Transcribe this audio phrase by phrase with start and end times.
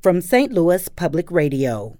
[0.00, 0.50] from St.
[0.50, 1.98] Louis Public Radio.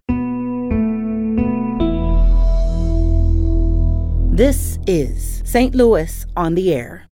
[4.34, 5.74] This is St.
[5.74, 7.06] Louis on the Air.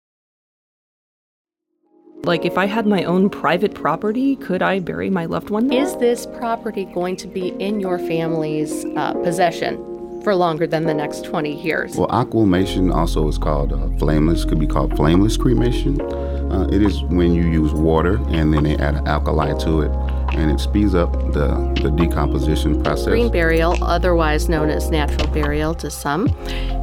[2.24, 5.84] Like, if I had my own private property, could I bury my loved one there?
[5.84, 9.78] Is this property going to be in your family's uh, possession
[10.24, 11.96] for longer than the next 20 years?
[11.98, 16.02] Well, aquamation also is called uh, flameless, could be called flameless cremation.
[16.02, 19.92] Uh, it is when you use water and then they add an alkali to it
[20.34, 21.48] and it speeds up the,
[21.82, 23.08] the decomposition process.
[23.08, 26.28] Green burial, otherwise known as natural burial to some,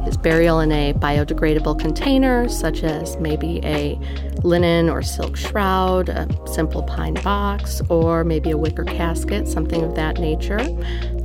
[0.07, 3.99] is burial in a biodegradable container, such as maybe a
[4.43, 9.95] linen or silk shroud, a simple pine box, or maybe a wicker casket, something of
[9.95, 10.63] that nature.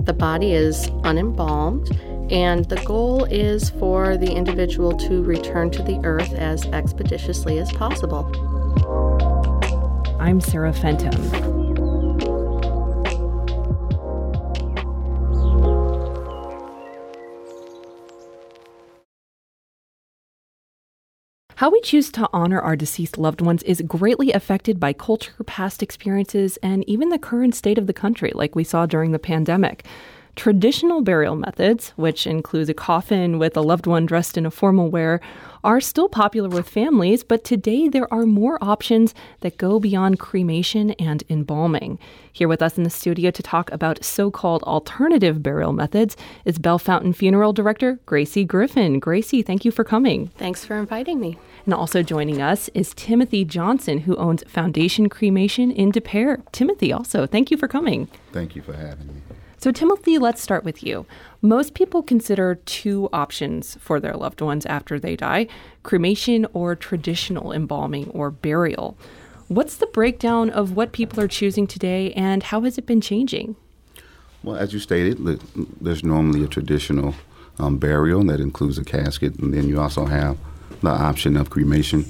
[0.01, 1.91] The body is unembalmed.
[2.30, 7.73] And the goal is for the individual to return to the earth as expeditiously as
[7.73, 8.25] possible.
[10.21, 11.50] I'm Sarah Fenske.
[21.61, 25.83] How we choose to honor our deceased loved ones is greatly affected by culture, past
[25.83, 29.85] experiences, and even the current state of the country, like we saw during the pandemic.
[30.37, 34.89] Traditional burial methods, which includes a coffin with a loved one dressed in a formal
[34.89, 35.21] wear,
[35.63, 40.93] are still popular with families, but today there are more options that go beyond cremation
[40.93, 41.99] and embalming.
[42.33, 46.59] Here with us in the studio to talk about so called alternative burial methods is
[46.59, 48.99] Bellefontaine Funeral Director Gracie Griffin.
[48.99, 50.29] Gracie, thank you for coming.
[50.39, 51.39] Thanks for inviting me.
[51.67, 56.41] And also joining us is Timothy Johnson, who owns Foundation Cremation in De Pere.
[56.53, 58.09] Timothy, also, thank you for coming.
[58.33, 59.21] Thank you for having me.
[59.63, 61.05] So, Timothy, let's start with you.
[61.43, 65.49] Most people consider two options for their loved ones after they die
[65.83, 68.97] cremation or traditional embalming or burial.
[69.49, 73.55] What's the breakdown of what people are choosing today and how has it been changing?
[74.43, 75.19] Well, as you stated,
[75.78, 77.15] there's normally a traditional
[77.59, 80.39] um, burial that includes a casket, and then you also have
[80.81, 82.07] the option of cremation.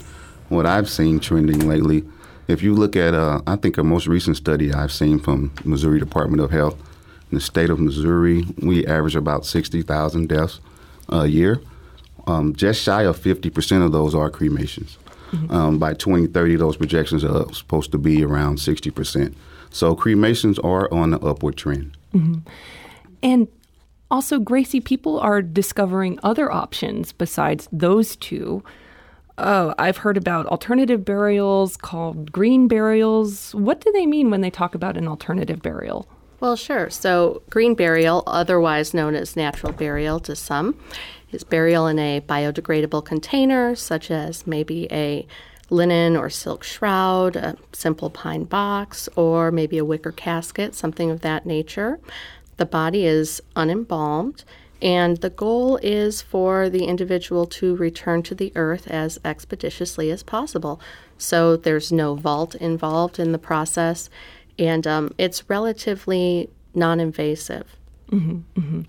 [0.50, 2.04] What I've seen trending lately,
[2.47, 5.98] if you look at, uh, I think a most recent study I've seen from Missouri
[5.98, 6.76] Department of Health,
[7.30, 10.60] in the state of Missouri, we average about 60,000 deaths
[11.08, 11.60] a year.
[12.26, 14.98] Um, just shy of 50% of those are cremations.
[15.32, 15.52] Mm-hmm.
[15.52, 19.34] Um, by 2030, those projections are supposed to be around 60%.
[19.70, 21.96] So cremations are on the upward trend.
[22.12, 22.41] Mm-hmm.
[23.22, 23.48] And
[24.10, 28.64] also, Gracie, people are discovering other options besides those two.
[29.38, 33.54] Oh, I've heard about alternative burials called green burials.
[33.54, 36.08] What do they mean when they talk about an alternative burial?
[36.40, 36.88] Well, sure.
[36.88, 40.80] So, green burial, otherwise known as natural burial to some,
[41.30, 45.26] is burial in a biodegradable container, such as maybe a
[45.68, 51.20] linen or silk shroud, a simple pine box, or maybe a wicker casket, something of
[51.20, 52.00] that nature.
[52.56, 54.44] The body is unembalmed,
[54.80, 60.22] and the goal is for the individual to return to the earth as expeditiously as
[60.22, 60.80] possible.
[61.18, 64.08] So, there's no vault involved in the process
[64.60, 67.66] and um, it's relatively non-invasive.
[68.12, 68.81] Mm-hmm, mm-hmm.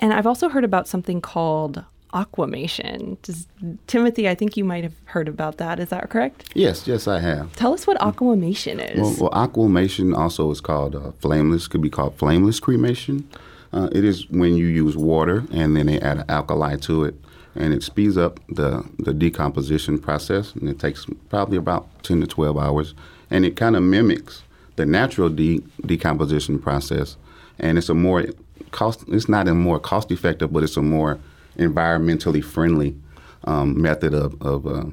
[0.00, 3.18] And I've also heard about something called aquamation.
[3.22, 3.46] Does,
[3.86, 5.78] Timothy, I think you might have heard about that.
[5.78, 6.50] Is that correct?
[6.54, 7.54] Yes, yes, I have.
[7.54, 8.98] Tell us what aquamation is.
[8.98, 11.68] Well, well aquamation also is called uh, flameless.
[11.68, 13.28] Could be called flameless cremation.
[13.72, 17.14] Uh, it is when you use water and then they add an alkali to it,
[17.54, 22.26] and it speeds up the the decomposition process, and it takes probably about ten to
[22.26, 22.94] twelve hours,
[23.30, 24.42] and it kind of mimics
[24.80, 27.18] the natural de- decomposition process,
[27.58, 28.24] and it's a more
[28.70, 29.04] cost.
[29.08, 31.18] It's not a more cost effective, but it's a more
[31.58, 32.96] environmentally friendly
[33.44, 34.86] um, method of, of uh,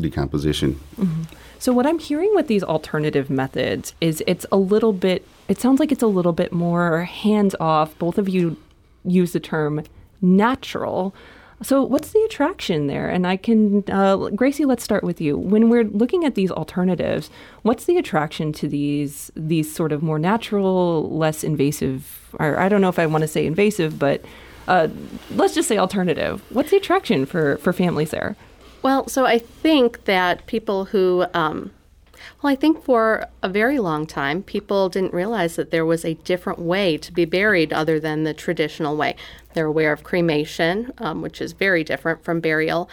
[0.00, 0.80] decomposition.
[0.98, 1.22] Mm-hmm.
[1.58, 5.26] So what I'm hearing with these alternative methods is it's a little bit.
[5.48, 7.98] It sounds like it's a little bit more hands off.
[7.98, 8.56] Both of you
[9.04, 9.82] use the term
[10.22, 11.14] natural.
[11.60, 13.08] So, what's the attraction there?
[13.08, 15.36] And I can, uh, Gracie, let's start with you.
[15.36, 17.30] When we're looking at these alternatives,
[17.62, 22.28] what's the attraction to these these sort of more natural, less invasive?
[22.38, 24.24] Or I don't know if I want to say invasive, but
[24.68, 24.88] uh,
[25.30, 26.42] let's just say alternative.
[26.50, 28.36] What's the attraction for for families there?
[28.82, 31.72] Well, so I think that people who um,
[32.42, 36.14] well, I think for a very long time, people didn't realize that there was a
[36.14, 39.16] different way to be buried other than the traditional way.
[39.54, 42.88] They're aware of cremation, um, which is very different from burial.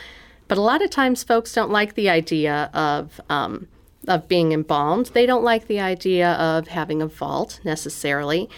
[0.48, 3.68] But a lot of times, folks don't like the idea of um,
[4.08, 5.08] of being embalmed.
[5.08, 8.50] They don't like the idea of having a vault necessarily.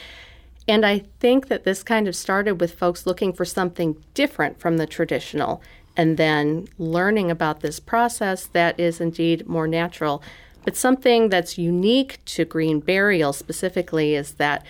[0.67, 4.77] And I think that this kind of started with folks looking for something different from
[4.77, 5.61] the traditional
[5.95, 10.21] and then learning about this process that is indeed more natural
[10.67, 14.65] But something that's unique to green burial specifically is that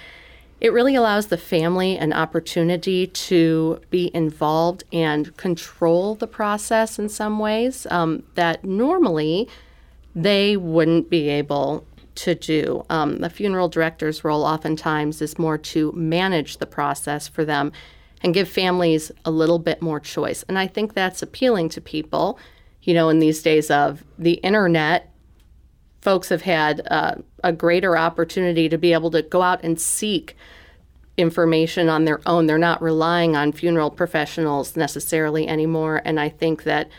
[0.61, 7.09] it really allows the family an opportunity to be involved and control the process in
[7.09, 9.49] some ways um, that normally
[10.15, 11.83] they wouldn't be able
[12.13, 12.85] to do.
[12.91, 17.71] Um, the funeral director's role oftentimes is more to manage the process for them
[18.21, 20.43] and give families a little bit more choice.
[20.47, 22.37] And I think that's appealing to people.
[22.83, 25.11] You know, in these days of the internet,
[26.01, 30.35] folks have had uh, a greater opportunity to be able to go out and seek
[31.17, 32.45] information on their own.
[32.45, 36.01] They're not relying on funeral professionals necessarily anymore.
[36.05, 36.89] And I think that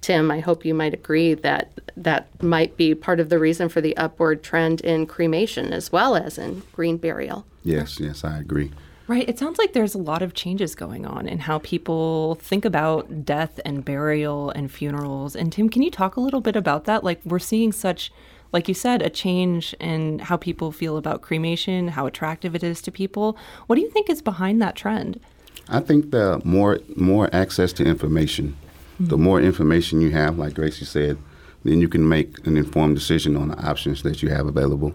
[0.00, 3.80] Tim, I hope you might agree that that might be part of the reason for
[3.80, 7.44] the upward trend in cremation as well as in green burial.
[7.64, 8.70] Yes, yes, I agree.
[9.08, 9.28] Right.
[9.28, 13.24] It sounds like there's a lot of changes going on in how people think about
[13.24, 15.36] death and burial and funerals.
[15.36, 17.04] And Tim, can you talk a little bit about that?
[17.04, 18.12] Like, we're seeing such,
[18.52, 22.80] like you said, a change in how people feel about cremation, how attractive it is
[22.82, 23.36] to people.
[23.66, 25.20] What do you think is behind that trend?
[25.68, 28.56] I think the more more access to information
[28.98, 31.18] the more information you have, like Gracie said,
[31.64, 34.94] then you can make an informed decision on the options that you have available.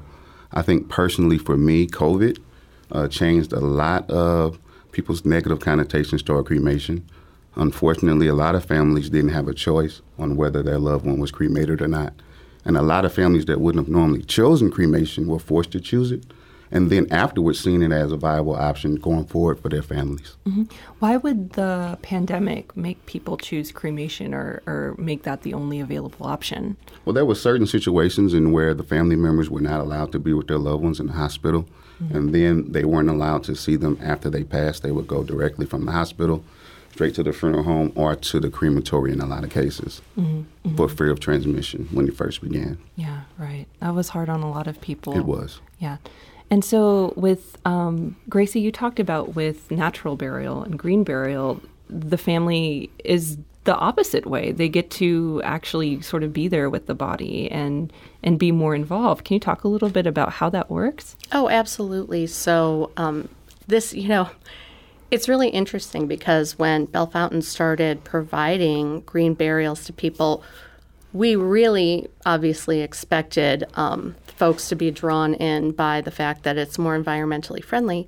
[0.52, 2.40] I think personally for me, COVID
[2.92, 4.58] uh, changed a lot of
[4.92, 7.08] people's negative connotations toward cremation.
[7.56, 11.32] Unfortunately, a lot of families didn't have a choice on whether their loved one was
[11.32, 12.14] cremated or not.
[12.64, 16.12] And a lot of families that wouldn't have normally chosen cremation were forced to choose
[16.12, 16.26] it
[16.72, 20.38] and then afterwards seen it as a viable option going forward for their families.
[20.46, 20.64] Mm-hmm.
[21.00, 26.26] Why would the pandemic make people choose cremation or, or make that the only available
[26.26, 26.78] option?
[27.04, 30.34] Well, there were certain situations in where the family members were not allowed to be
[30.34, 31.66] with their loved ones in the hospital,
[32.02, 32.16] mm-hmm.
[32.16, 34.82] and then they weren't allowed to see them after they passed.
[34.82, 36.44] They would go directly from the hospital
[36.92, 40.40] straight to the funeral home or to the crematory in a lot of cases mm-hmm,
[40.40, 40.76] mm-hmm.
[40.76, 42.78] for fear of transmission when it first began.
[42.96, 43.66] Yeah, right.
[43.80, 45.18] That was hard on a lot of people.
[45.18, 45.62] It was.
[45.80, 45.98] Yeah.
[46.50, 52.18] And so, with um, Gracie, you talked about with natural burial and green burial, the
[52.18, 54.52] family is the opposite way.
[54.52, 58.76] They get to actually sort of be there with the body and and be more
[58.76, 59.24] involved.
[59.24, 61.16] Can you talk a little bit about how that works?
[61.32, 62.28] Oh, absolutely.
[62.28, 63.30] So, um,
[63.68, 64.30] this, you know,
[65.12, 70.42] it's really interesting because when Bellefontaine started providing green burials to people,
[71.12, 76.80] we really obviously expected um, folks to be drawn in by the fact that it's
[76.80, 78.08] more environmentally friendly.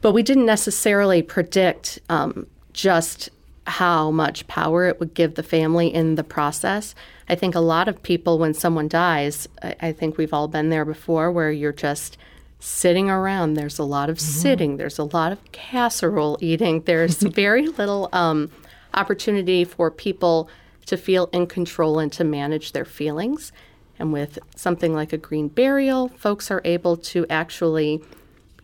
[0.00, 3.28] But we didn't necessarily predict um, just
[3.66, 6.94] how much power it would give the family in the process.
[7.28, 10.70] I think a lot of people, when someone dies, I, I think we've all been
[10.70, 12.16] there before, where you're just
[12.60, 13.54] sitting around.
[13.54, 14.40] There's a lot of mm-hmm.
[14.40, 18.50] sitting, there's a lot of casserole eating, there's very little um,
[18.94, 20.48] opportunity for people
[20.86, 23.52] to feel in control and to manage their feelings.
[23.98, 28.02] And with something like a green burial, folks are able to actually,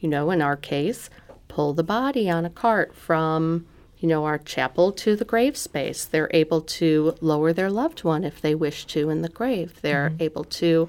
[0.01, 1.11] you know, in our case,
[1.49, 3.67] pull the body on a cart from,
[3.99, 6.05] you know, our chapel to the grave space.
[6.05, 9.81] They're able to lower their loved one if they wish to in the grave.
[9.83, 10.23] They're mm-hmm.
[10.23, 10.89] able to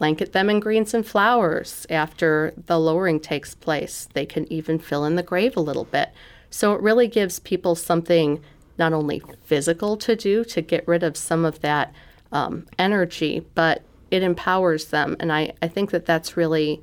[0.00, 4.08] blanket them in greens and flowers after the lowering takes place.
[4.14, 6.08] They can even fill in the grave a little bit.
[6.48, 8.42] So it really gives people something
[8.78, 11.92] not only physical to do to get rid of some of that
[12.32, 15.16] um, energy, but it empowers them.
[15.20, 16.82] And I, I think that that's really,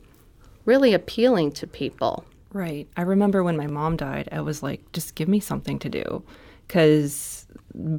[0.66, 2.24] really appealing to people.
[2.54, 2.88] Right.
[2.96, 6.24] I remember when my mom died, I was like, just give me something to do.
[6.68, 7.48] Because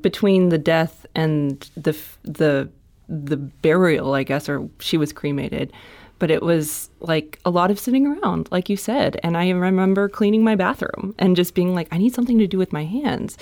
[0.01, 2.71] between the death and the, the,
[3.09, 5.73] the burial, I guess, or she was cremated,
[6.19, 9.19] but it was like a lot of sitting around, like you said.
[9.23, 12.59] And I remember cleaning my bathroom and just being like, I need something to do
[12.59, 13.39] with my hands.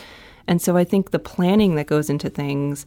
[0.46, 2.86] And so I think the planning that goes into things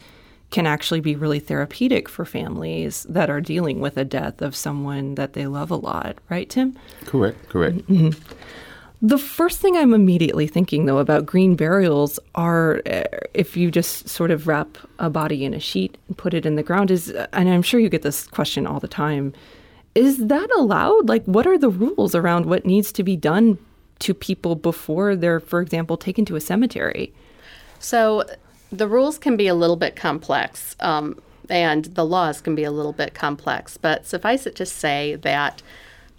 [0.51, 5.15] can actually be really therapeutic for families that are dealing with a death of someone
[5.15, 6.77] that they love a lot, right, Tim?
[7.05, 7.77] Correct, correct.
[7.88, 8.19] Mm-hmm.
[9.01, 13.03] The first thing I'm immediately thinking, though, about green burials are uh,
[13.34, 16.56] if you just sort of wrap a body in a sheet and put it in
[16.56, 19.34] the ground, is, and I'm sure you get this question all the time,
[19.96, 21.08] is that allowed?
[21.08, 23.58] Like, what are the rules around what needs to be done
[24.00, 27.13] to people before they're, for example, taken to a cemetery?
[27.79, 28.25] So,
[28.70, 32.72] the rules can be a little bit complex, um, and the laws can be a
[32.72, 35.63] little bit complex, but suffice it to say that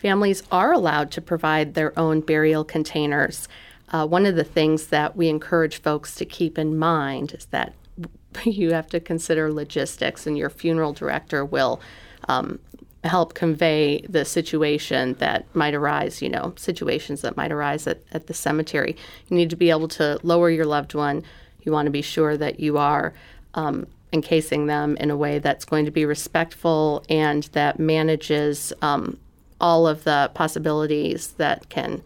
[0.00, 3.48] families are allowed to provide their own burial containers.
[3.90, 7.74] Uh, one of the things that we encourage folks to keep in mind is that
[8.44, 11.80] you have to consider logistics, and your funeral director will
[12.28, 12.58] um,
[13.02, 18.26] help convey the situation that might arise, you know, situations that might arise at, at
[18.26, 18.96] the cemetery.
[19.28, 21.24] You need to be able to lower your loved one
[21.62, 23.12] you want to be sure that you are
[23.54, 29.18] um, encasing them in a way that's going to be respectful and that manages um,
[29.60, 32.02] all of the possibilities that can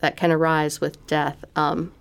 [0.00, 1.44] that can arise with death.
[1.56, 1.92] Um,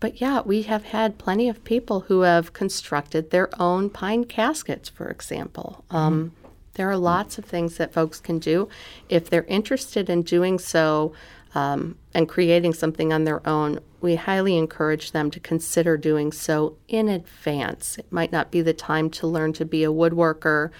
[0.00, 4.88] but yeah, we have had plenty of people who have constructed their own pine caskets,
[4.88, 5.84] for example.
[5.90, 6.32] Um,
[6.74, 8.68] there are lots of things that folks can do
[9.08, 11.12] if they're interested in doing so
[11.54, 13.80] um, and creating something on their own.
[14.00, 17.98] We highly encourage them to consider doing so in advance.
[17.98, 20.70] It might not be the time to learn to be a woodworker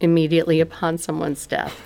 [0.00, 1.80] immediately upon someone's death.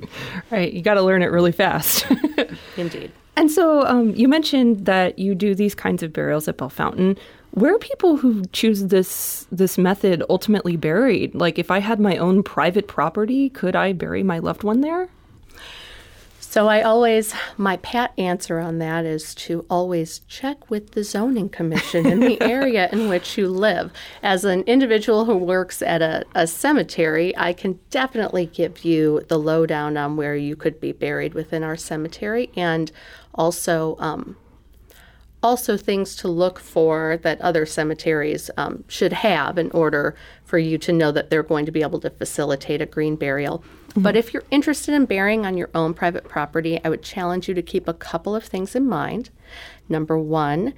[0.50, 2.06] right, you got to learn it really fast.
[2.76, 3.12] Indeed.
[3.36, 7.16] And so um, you mentioned that you do these kinds of burials at Bellefontaine.
[7.52, 11.34] Where are people who choose this this method ultimately buried?
[11.34, 15.08] Like, if I had my own private property, could I bury my loved one there?
[16.50, 21.50] So I always, my pat answer on that is to always check with the zoning
[21.50, 23.92] commission in the area in which you live.
[24.22, 29.38] As an individual who works at a, a cemetery, I can definitely give you the
[29.38, 32.90] lowdown on where you could be buried within our cemetery and
[33.34, 34.34] also um,
[35.42, 40.78] also things to look for that other cemeteries um, should have in order for you
[40.78, 43.62] to know that they're going to be able to facilitate a green burial.
[43.90, 44.02] Mm-hmm.
[44.02, 47.54] But if you're interested in burying on your own private property, I would challenge you
[47.54, 49.30] to keep a couple of things in mind.
[49.88, 50.74] Number one,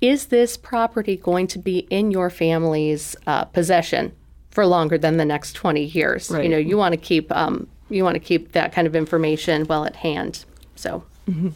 [0.00, 4.12] is this property going to be in your family's uh, possession
[4.50, 6.30] for longer than the next 20 years?
[6.30, 6.44] Right.
[6.44, 9.64] You know, you want to keep um, you want to keep that kind of information
[9.66, 10.44] well at hand.
[10.74, 11.48] So Mm-hmm.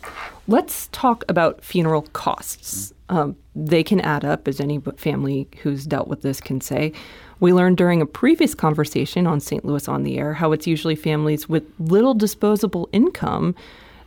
[0.48, 2.92] Let's talk about funeral costs.
[3.08, 6.92] Um, they can add up, as any family who's dealt with this can say.
[7.40, 9.64] We learned during a previous conversation on St.
[9.64, 13.54] Louis on the Air how it's usually families with little disposable income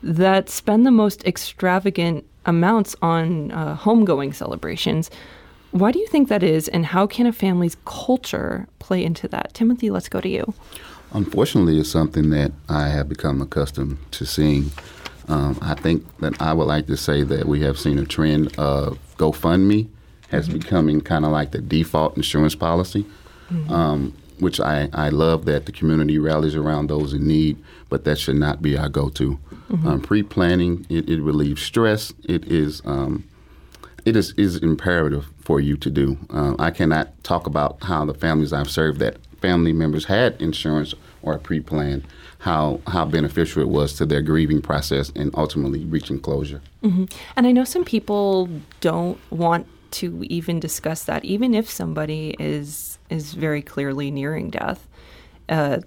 [0.04, 5.10] that spend the most extravagant amounts on uh, homegoing celebrations.
[5.72, 9.54] Why do you think that is, and how can a family's culture play into that?
[9.54, 10.54] Timothy, let's go to you.
[11.14, 14.72] Unfortunately, it's something that I have become accustomed to seeing.
[15.28, 18.58] Um, I think that I would like to say that we have seen a trend
[18.58, 19.88] of GoFundMe
[20.30, 20.60] has mm-hmm.
[20.60, 23.06] becoming kind of like the default insurance policy,
[23.50, 23.72] mm-hmm.
[23.72, 27.58] um, which I, I love that the community rallies around those in need,
[27.90, 29.40] but that should not be our go to.
[29.70, 29.88] Mm-hmm.
[29.88, 32.14] Um, Pre planning, it, it, relieves stress.
[32.24, 32.82] It is.
[32.86, 33.26] Um,
[34.06, 36.18] it is, is imperative for you to do.
[36.30, 40.96] Uh, I cannot talk about how the families I've served that family members had insurance
[41.22, 41.98] or a pre-plan
[42.44, 46.62] how how beneficial it was to their grieving process and ultimately reaching closure.
[46.84, 47.06] Mm-hmm.
[47.36, 48.50] And I know some people
[48.82, 49.66] don't want
[50.00, 54.88] to even discuss that, even if somebody is is very clearly nearing death.
[55.48, 55.80] Uh,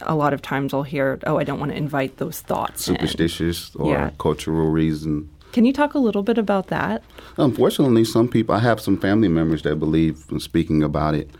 [0.00, 3.74] a lot of times I'll hear, "Oh, I don't want to invite those thoughts." Superstitious
[3.74, 3.80] in.
[3.80, 4.10] or yeah.
[4.18, 5.30] cultural reason.
[5.52, 7.02] Can you talk a little bit about that?
[7.38, 8.54] Unfortunately, some people.
[8.54, 11.30] I have some family members that believe, in speaking about it,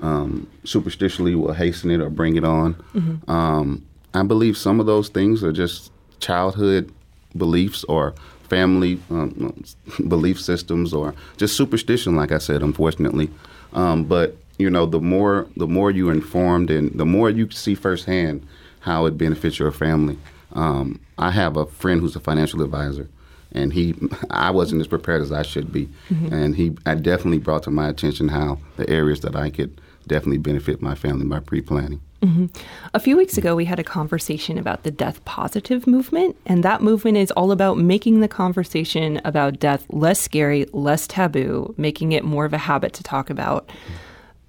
[0.00, 2.74] um, superstitiously will hasten it or bring it on.
[2.94, 3.30] Mm-hmm.
[3.30, 6.92] Um, I believe some of those things are just childhood
[7.36, 8.14] beliefs or
[8.48, 9.54] family um,
[10.08, 13.30] belief systems or just superstition, like I said, unfortunately.
[13.72, 17.74] Um, but you know, the more the more you're informed and the more you see
[17.74, 18.46] firsthand
[18.80, 20.18] how it benefits your family.
[20.52, 23.08] Um, I have a friend who's a financial advisor,
[23.52, 23.94] and he
[24.30, 26.32] I wasn't as prepared as I should be, mm-hmm.
[26.32, 30.38] and he I definitely brought to my attention how the areas that I could definitely
[30.38, 32.00] benefit my family by pre-planning.
[32.22, 32.46] Mm-hmm.
[32.94, 36.80] A few weeks ago, we had a conversation about the death positive movement, and that
[36.80, 42.24] movement is all about making the conversation about death less scary, less taboo, making it
[42.24, 43.68] more of a habit to talk about.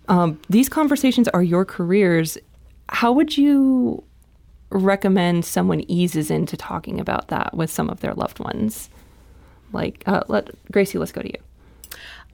[0.08, 2.38] Um, these conversations are your careers.
[2.90, 4.04] How would you
[4.70, 8.90] recommend someone eases into talking about that with some of their loved ones?
[9.74, 11.40] Like, uh, let Gracie, let's go to you.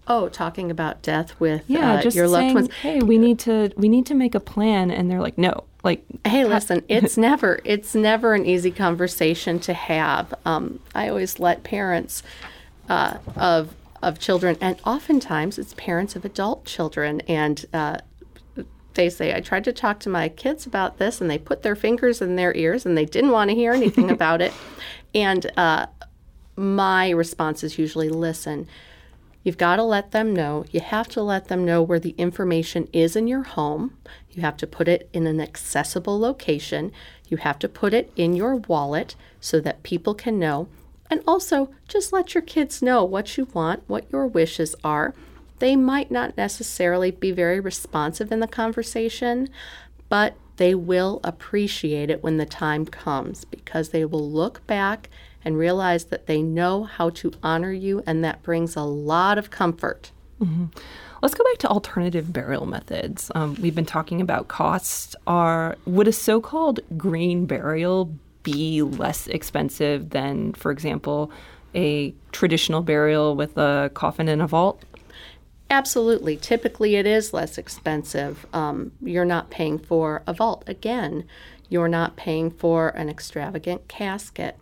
[0.08, 2.74] Oh, talking about death with yeah, uh, just your saying, loved ones.
[2.82, 6.04] Hey, we need to we need to make a plan, and they're like, no, like.
[6.26, 10.34] Hey, listen, it's never it's never an easy conversation to have.
[10.44, 12.24] Um, I always let parents
[12.90, 18.00] uh, of of children, and oftentimes it's parents of adult children, and uh,
[18.96, 21.76] they say, I tried to talk to my kids about this, and they put their
[21.76, 24.52] fingers in their ears, and they didn't want to hear anything about it.
[25.14, 25.86] And uh,
[26.56, 28.68] my response is usually, listen
[29.44, 30.66] You've got to let them know.
[30.72, 33.98] You have to let them know where the information is in your home.
[34.32, 36.92] You have to put it in an accessible location.
[37.28, 40.68] You have to put it in your wallet so that people can know.
[41.10, 45.14] And also, just let your kids know what you want, what your wishes are.
[45.60, 49.50] They might not necessarily be very responsive in the conversation,
[50.08, 55.10] but they will appreciate it when the time comes because they will look back
[55.44, 59.50] and realize that they know how to honor you, and that brings a lot of
[59.50, 60.12] comfort.
[60.40, 60.66] Mm-hmm.
[61.22, 63.32] Let's go back to alternative burial methods.
[63.36, 65.16] Um, we've been talking about costs.
[65.28, 68.12] Are would a so-called green burial
[68.44, 71.32] be less expensive than, for example,
[71.76, 74.84] a traditional burial with a coffin in a vault?
[75.70, 76.38] Absolutely.
[76.38, 78.46] Typically, it is less expensive.
[78.52, 80.64] Um, you're not paying for a vault.
[80.68, 81.24] Again,
[81.70, 84.58] you're not paying for an extravagant casket.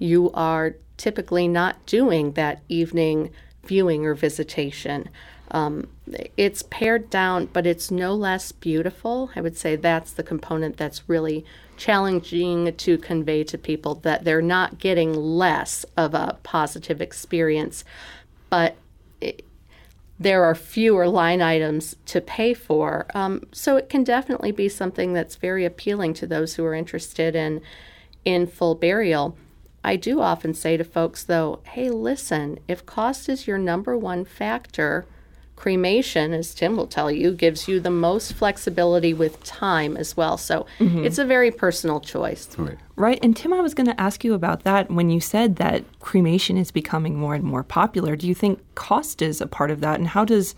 [0.00, 3.30] You are typically not doing that evening
[3.64, 5.08] viewing or visitation.
[5.52, 5.88] Um,
[6.36, 9.30] it's pared down, but it's no less beautiful.
[9.34, 11.44] I would say that's the component that's really
[11.76, 17.84] challenging to convey to people that they're not getting less of a positive experience,
[18.48, 18.76] but
[19.20, 19.44] it,
[20.18, 23.06] there are fewer line items to pay for.
[23.14, 27.34] Um, so it can definitely be something that's very appealing to those who are interested
[27.34, 27.60] in
[28.24, 29.36] in full burial.
[29.82, 34.24] I do often say to folks though, hey, listen, if cost is your number one
[34.24, 35.06] factor,
[35.60, 40.38] cremation, as Tim will tell you, gives you the most flexibility with time as well.
[40.38, 41.04] So mm-hmm.
[41.04, 42.48] it's a very personal choice.
[42.56, 42.78] Right.
[42.96, 43.18] Right.
[43.22, 46.56] And Tim, I was going to ask you about that when you said that cremation
[46.56, 48.16] is becoming more and more popular.
[48.16, 49.98] Do you think cost is a part of that?
[49.98, 50.54] And how does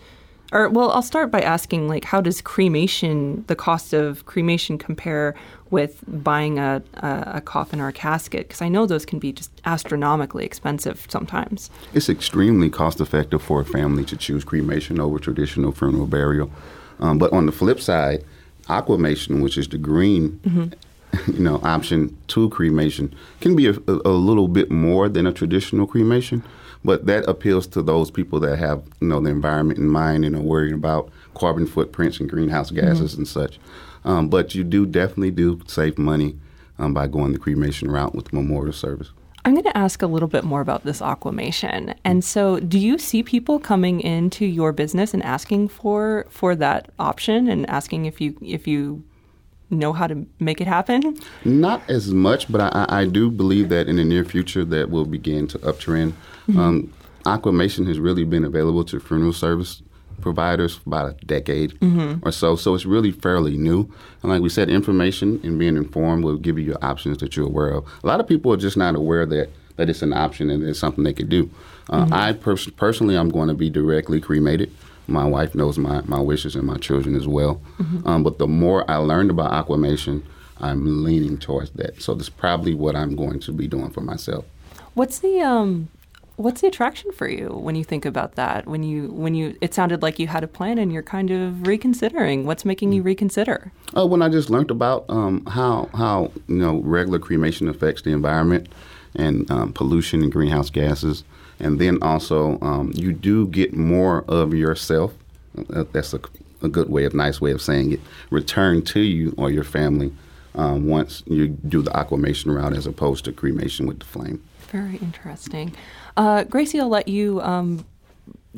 [0.52, 5.34] or well, I'll start by asking like how does cremation the cost of cremation compare
[5.72, 8.46] with buying a, a, a coffin or a casket?
[8.46, 11.70] Because I know those can be just astronomically expensive sometimes.
[11.94, 16.50] It's extremely cost effective for a family to choose cremation over traditional funeral burial.
[17.00, 18.24] Um, but on the flip side,
[18.68, 20.38] aquamation, which is the green.
[20.44, 20.74] Mm-hmm
[21.26, 25.86] you know, option to cremation can be a, a, little bit more than a traditional
[25.86, 26.42] cremation.
[26.84, 30.34] But that appeals to those people that have you know the environment in mind and
[30.34, 32.86] are worried about carbon footprints and greenhouse mm-hmm.
[32.86, 33.20] gases mm-hmm.
[33.20, 33.60] and such.
[34.04, 36.38] Um, but you do definitely do save money
[36.78, 39.10] um, by going the cremation route with the memorial service.
[39.44, 41.94] I'm going to ask a little bit more about this aquamation.
[42.04, 46.90] And so, do you see people coming into your business and asking for for that
[46.98, 49.02] option and asking if you if you
[49.68, 51.18] know how to make it happen?
[51.44, 55.06] Not as much, but I, I do believe that in the near future that will
[55.06, 56.12] begin to uptrend.
[56.46, 56.60] Mm-hmm.
[56.60, 56.92] Um,
[57.26, 59.82] aquamation has really been available to funeral service
[60.22, 62.26] providers for about a decade mm-hmm.
[62.26, 63.92] or so, so it's really fairly new.
[64.22, 67.46] And like we said, information and being informed will give you your options that you're
[67.46, 67.84] aware of.
[68.02, 70.78] A lot of people are just not aware that that it's an option and it's
[70.78, 71.50] something they could do.
[71.90, 72.14] Uh, mm-hmm.
[72.14, 74.70] I pers- personally, I'm going to be directly cremated.
[75.08, 77.60] My wife knows my, my wishes and my children as well.
[77.78, 78.06] Mm-hmm.
[78.06, 80.22] Um, but the more I learned about aquamation,
[80.60, 82.00] I'm leaning towards that.
[82.00, 84.44] So that's probably what I'm going to be doing for myself.
[84.94, 85.88] What's the um,
[86.42, 88.66] what's the attraction for you when you think about that?
[88.66, 91.66] When you when you it sounded like you had a plan and you're kind of
[91.66, 92.44] reconsidering.
[92.44, 93.72] What's making you reconsider?
[93.94, 98.10] Oh, when I just learned about um, how how you know regular cremation affects the
[98.10, 98.68] environment
[99.14, 101.24] and um, pollution and greenhouse gases
[101.62, 105.14] and then also um, you do get more of yourself.
[105.72, 106.20] Uh, that's a,
[106.60, 108.00] a, good way, a nice way of saying it.
[108.30, 110.12] Return to you or your family
[110.54, 114.42] um, once you do the aquamation route as opposed to cremation with the flame.
[114.72, 115.74] Very interesting.
[116.16, 117.84] Uh, Gracie, I'll let you um,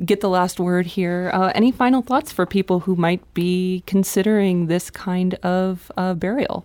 [0.05, 1.31] get the last word here.
[1.35, 6.65] Uh, any final thoughts for people who might be considering this kind of uh, burial?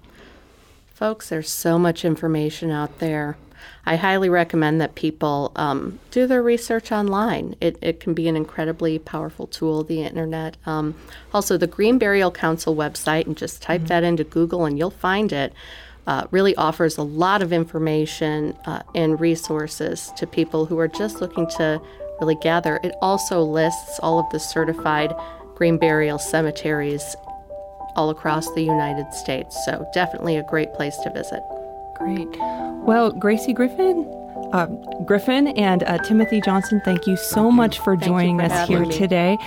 [0.94, 3.38] Folks, there's so much information out there.
[3.86, 7.56] I highly recommend that people um, do their research online.
[7.60, 10.58] It, it can be an incredibly powerful tool, the internet.
[10.66, 10.96] Um,
[11.34, 13.88] also, the Green Burial Council website, and just type mm-hmm.
[13.88, 15.54] that into Google and you'll find it.
[16.10, 21.22] Uh, really offers a lot of information uh, and resources to people who are just
[21.22, 21.80] looking to
[22.20, 22.80] really gather.
[22.84, 25.14] It also lists all of the certified
[25.54, 27.16] green burial cemeteries
[27.96, 29.56] all across the United States.
[29.66, 31.44] So, definitely a great place to visit.
[31.94, 32.28] Great.
[32.40, 34.04] Well, Gracie Griffin,
[34.52, 34.66] uh,
[35.06, 38.80] Griffin and uh, Timothy Johnson, thank you so thank much for joining for us here
[38.80, 38.98] me.
[38.98, 39.38] today.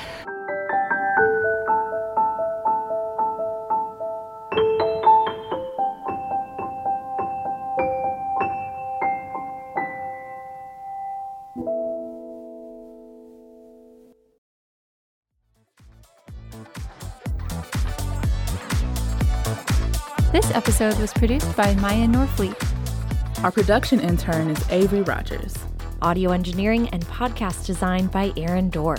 [20.83, 23.45] Episode was produced by Maya Norfleet.
[23.45, 25.57] Our production intern is Avery Rogers.
[26.03, 28.97] Audio engineering and podcast design by Aaron Doerr.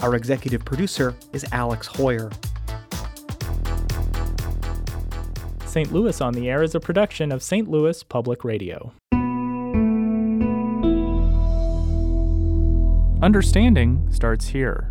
[0.00, 2.32] Our executive producer is Alex Heuer.
[5.66, 5.92] St.
[5.92, 7.68] Louis on the Air is a production of St.
[7.68, 8.94] Louis Public Radio.
[13.20, 14.90] Understanding starts here.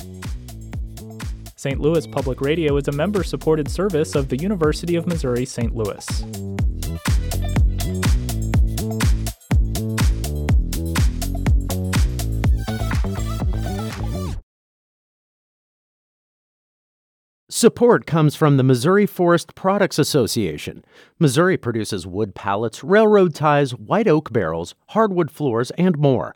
[1.61, 1.79] St.
[1.79, 5.75] Louis Public Radio is a member supported service of the University of Missouri St.
[5.75, 6.07] Louis.
[17.47, 20.83] Support comes from the Missouri Forest Products Association.
[21.19, 26.35] Missouri produces wood pallets, railroad ties, white oak barrels, hardwood floors, and more.